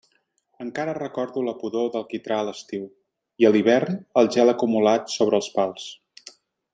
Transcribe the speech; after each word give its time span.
Encara 0.63 0.93
recordo 0.97 1.43
la 1.47 1.53
pudor 1.63 1.91
del 1.97 2.07
quitrà 2.13 2.39
a 2.43 2.47
l'estiu, 2.47 2.87
i 3.43 3.49
a 3.49 3.53
l'hivern 3.57 4.01
el 4.23 4.31
gel 4.37 4.55
acumulat 4.55 5.17
sobre 5.21 5.41
els 5.43 5.51
pals. 5.59 5.89